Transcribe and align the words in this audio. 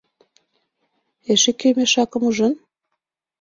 Эше 1.31 1.51
кӧ 1.59 1.69
мешакым 1.77 2.23
ужын? 2.29 2.53